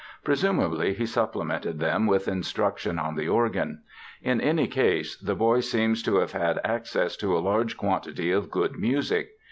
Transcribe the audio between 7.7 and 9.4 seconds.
quantity of good music.